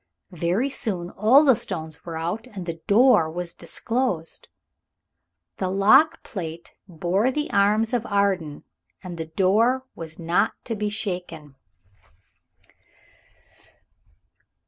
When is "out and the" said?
2.17-2.81